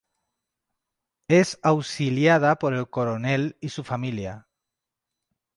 [1.27, 4.47] Es auxiliada por el coronel y su familia.